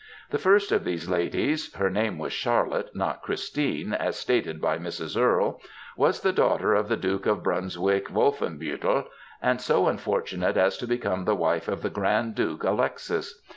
[0.31, 5.15] The first of these ladies (her name was Charlotte, not Christine, as stated by Mrs.
[5.15, 5.61] Earle),
[5.95, 9.05] was the daughter of the Duke of Brunswick Wolfenbilttel,
[9.43, 13.43] and so unfortunate as to become the wife of the Grand Duke Alexis.